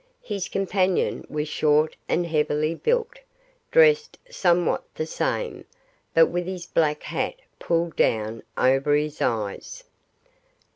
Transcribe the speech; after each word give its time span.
His 0.23 0.49
companion 0.49 1.27
was 1.29 1.47
short 1.47 1.95
and 2.09 2.25
heavily 2.25 2.73
built, 2.73 3.19
dressed 3.69 4.17
somewhat 4.31 4.81
the 4.95 5.05
same, 5.05 5.63
but 6.15 6.25
with 6.25 6.47
his 6.47 6.65
black 6.65 7.03
hat 7.03 7.35
pulled 7.59 7.95
down 7.97 8.41
over 8.57 8.95
his 8.95 9.21
eyes. 9.21 9.83